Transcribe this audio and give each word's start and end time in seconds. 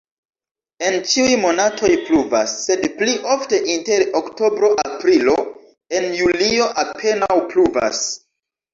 En 0.85 0.95
ĉiuj 1.11 1.35
monatoj 1.43 1.91
pluvas, 2.07 2.55
sed 2.63 2.89
pli 3.03 3.15
ofte 3.35 3.61
inter 3.75 4.07
oktobro-aprilo, 4.23 5.39
en 6.01 6.11
julio 6.25 6.75
apenaŭ 6.89 7.35
pluvas. 7.57 8.07